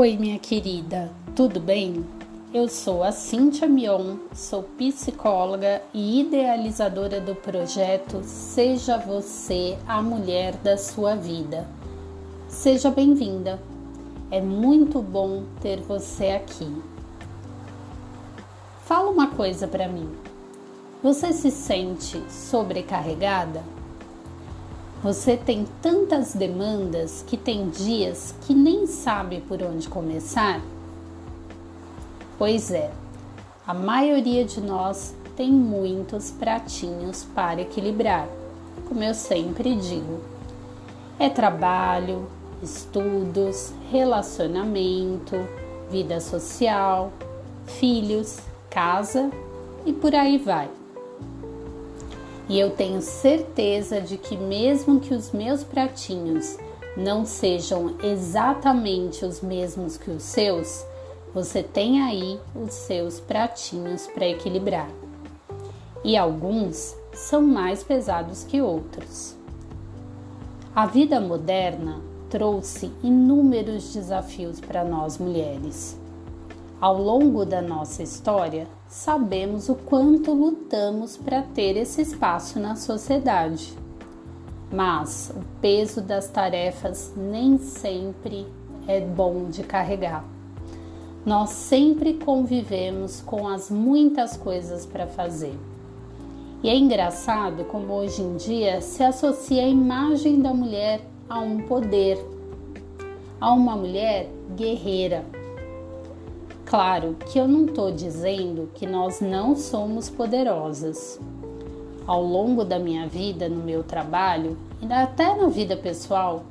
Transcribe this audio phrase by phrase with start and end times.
[0.00, 2.06] Oi, minha querida, tudo bem?
[2.54, 10.54] Eu sou a Cíntia Mion, sou psicóloga e idealizadora do projeto Seja Você a Mulher
[10.58, 11.66] da Sua Vida.
[12.46, 13.60] Seja bem-vinda,
[14.30, 16.80] é muito bom ter você aqui.
[18.84, 20.08] Fala uma coisa para mim:
[21.02, 23.64] você se sente sobrecarregada?
[25.02, 30.60] Você tem tantas demandas que tem dias que nem sabe por onde começar?
[32.36, 32.90] Pois é,
[33.64, 38.28] a maioria de nós tem muitos pratinhos para equilibrar,
[38.88, 40.18] como eu sempre digo.
[41.16, 42.26] É trabalho,
[42.60, 45.36] estudos, relacionamento,
[45.88, 47.12] vida social,
[47.66, 48.38] filhos,
[48.68, 49.30] casa
[49.86, 50.77] e por aí vai.
[52.48, 56.56] E eu tenho certeza de que, mesmo que os meus pratinhos
[56.96, 60.84] não sejam exatamente os mesmos que os seus,
[61.34, 64.88] você tem aí os seus pratinhos para equilibrar.
[66.02, 69.36] E alguns são mais pesados que outros.
[70.74, 75.98] A vida moderna trouxe inúmeros desafios para nós mulheres.
[76.80, 83.76] Ao longo da nossa história, sabemos o quanto lutamos para ter esse espaço na sociedade.
[84.70, 88.46] Mas o peso das tarefas nem sempre
[88.86, 90.24] é bom de carregar.
[91.26, 95.58] Nós sempre convivemos com as muitas coisas para fazer.
[96.62, 101.58] E é engraçado como hoje em dia se associa a imagem da mulher a um
[101.62, 102.24] poder,
[103.40, 105.24] a uma mulher guerreira
[106.68, 111.18] Claro que eu não estou dizendo que nós não somos poderosas.
[112.06, 116.44] Ao longo da minha vida, no meu trabalho e até na vida pessoal,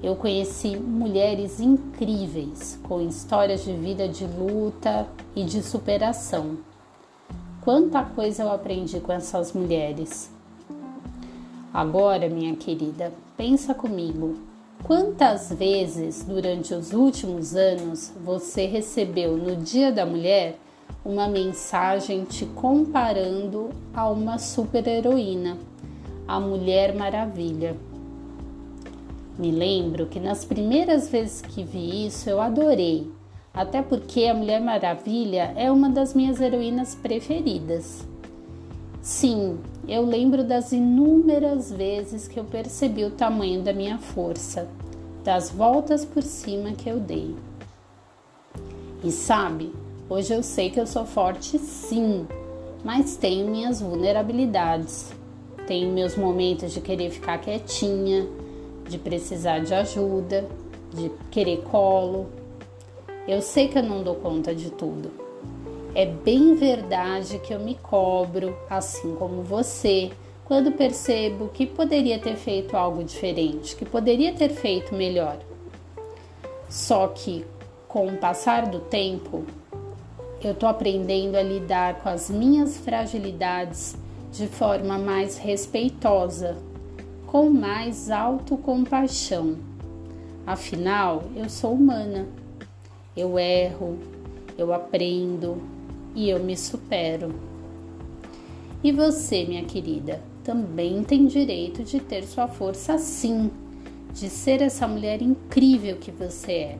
[0.00, 5.04] eu conheci mulheres incríveis com histórias de vida de luta
[5.34, 6.58] e de superação.
[7.60, 10.30] Quanta coisa eu aprendi com essas mulheres.
[11.74, 14.36] Agora, minha querida, pensa comigo.
[14.84, 20.58] Quantas vezes durante os últimos anos você recebeu no Dia da Mulher
[21.04, 25.56] uma mensagem te comparando a uma super-heroína,
[26.28, 27.76] a Mulher Maravilha?
[29.36, 33.10] Me lembro que nas primeiras vezes que vi isso eu adorei,
[33.52, 38.06] até porque a Mulher Maravilha é uma das minhas heroínas preferidas.
[39.06, 44.68] Sim, eu lembro das inúmeras vezes que eu percebi o tamanho da minha força,
[45.22, 47.32] das voltas por cima que eu dei.
[49.04, 49.72] E sabe,
[50.10, 52.26] hoje eu sei que eu sou forte sim,
[52.84, 55.12] mas tenho minhas vulnerabilidades.
[55.68, 58.26] Tenho meus momentos de querer ficar quietinha,
[58.88, 60.48] de precisar de ajuda,
[60.92, 62.26] de querer colo.
[63.28, 65.25] Eu sei que eu não dou conta de tudo
[65.96, 70.10] é bem verdade que eu me cobro, assim como você,
[70.44, 75.38] quando percebo que poderia ter feito algo diferente, que poderia ter feito melhor.
[76.68, 77.46] Só que
[77.88, 79.46] com o passar do tempo,
[80.44, 83.96] eu tô aprendendo a lidar com as minhas fragilidades
[84.30, 86.58] de forma mais respeitosa,
[87.26, 89.56] com mais autocompaixão.
[90.46, 92.26] Afinal, eu sou humana.
[93.16, 93.98] Eu erro,
[94.58, 95.74] eu aprendo,
[96.16, 97.34] e eu me supero.
[98.82, 103.50] E você, minha querida, também tem direito de ter sua força sim,
[104.14, 106.78] de ser essa mulher incrível que você é.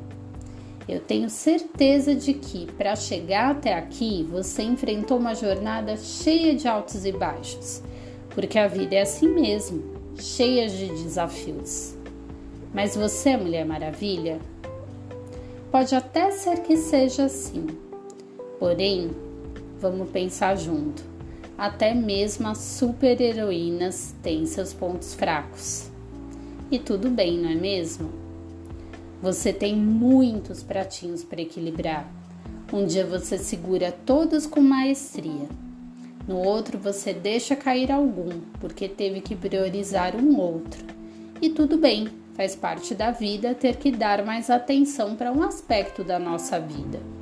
[0.89, 6.67] Eu tenho certeza de que para chegar até aqui você enfrentou uma jornada cheia de
[6.67, 7.83] altos e baixos,
[8.31, 9.83] porque a vida é assim mesmo,
[10.17, 11.95] cheia de desafios.
[12.73, 14.39] Mas você é Mulher Maravilha?
[15.71, 17.67] Pode até ser que seja assim,
[18.59, 19.11] porém
[19.79, 21.03] Vamos pensar junto.
[21.59, 25.91] Até mesmo as super-heroínas têm seus pontos fracos.
[26.71, 28.11] E tudo bem, não é mesmo?
[29.23, 32.11] Você tem muitos pratinhos para equilibrar.
[32.73, 35.49] Um dia você segura todos com maestria.
[36.27, 40.85] No outro você deixa cair algum, porque teve que priorizar um outro.
[41.41, 46.03] E tudo bem, faz parte da vida ter que dar mais atenção para um aspecto
[46.03, 47.16] da nossa vida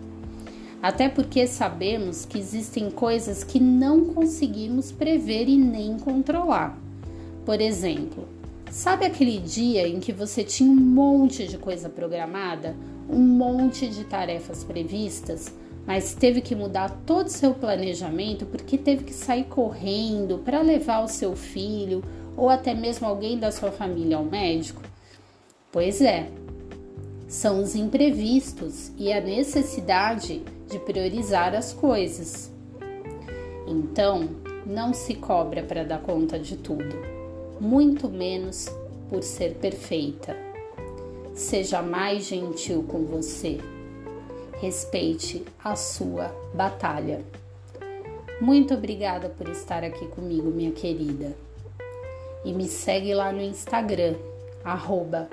[0.84, 6.78] até porque sabemos que existem coisas que não conseguimos prever e nem controlar.
[7.46, 8.28] Por exemplo,
[8.70, 12.76] sabe aquele dia em que você tinha um monte de coisa programada,
[13.08, 15.50] um monte de tarefas previstas,
[15.86, 21.02] mas teve que mudar todo o seu planejamento porque teve que sair correndo para levar
[21.02, 22.04] o seu filho
[22.36, 24.82] ou até mesmo alguém da sua família ao médico?
[25.72, 26.28] Pois é,
[27.26, 30.42] são os imprevistos e a necessidade
[30.74, 32.50] de priorizar as coisas.
[33.64, 34.28] Então,
[34.66, 36.96] não se cobra para dar conta de tudo,
[37.60, 38.68] muito menos
[39.08, 40.36] por ser perfeita.
[41.32, 43.60] Seja mais gentil com você.
[44.60, 47.22] Respeite a sua batalha.
[48.40, 51.36] Muito obrigada por estar aqui comigo, minha querida.
[52.44, 54.16] E me segue lá no Instagram,
[54.64, 55.28] arroba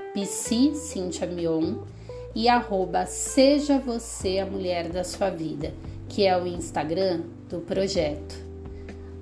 [2.36, 5.74] e arroba Seja Você a Mulher da Sua Vida,
[6.07, 8.36] que é o Instagram do projeto.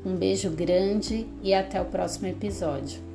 [0.05, 3.08] Um beijo grande e até o próximo episódio.